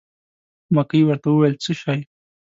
مکۍ 0.75 1.01
ورته 1.05 1.27
وویل: 1.29 1.55
څه 1.63 1.71
شی. 1.81 1.99